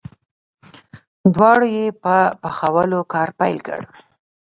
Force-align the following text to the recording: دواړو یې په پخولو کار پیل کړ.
دواړو 1.33 1.67
یې 1.75 1.85
په 2.03 2.15
پخولو 2.41 2.99
کار 3.13 3.29
پیل 3.39 3.57
کړ. 3.67 3.81